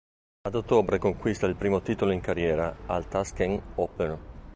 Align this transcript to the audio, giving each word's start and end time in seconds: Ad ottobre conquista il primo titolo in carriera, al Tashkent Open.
Ad 0.47 0.55
ottobre 0.55 0.97
conquista 0.97 1.45
il 1.45 1.55
primo 1.55 1.83
titolo 1.83 2.09
in 2.09 2.21
carriera, 2.21 2.75
al 2.87 3.07
Tashkent 3.07 3.61
Open. 3.75 4.17